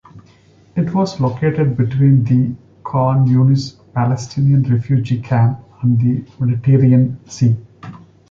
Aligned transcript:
It 0.75 0.95
was 0.95 1.19
located 1.19 1.77
between 1.77 2.23
the 2.23 2.55
Khan 2.83 3.27
Yunis 3.27 3.73
Palestinian 3.93 4.63
refugee 4.63 5.21
camp 5.21 5.59
and 5.83 5.99
the 5.99 6.25
Mediterranean 6.43 7.19
Sea. 7.29 7.55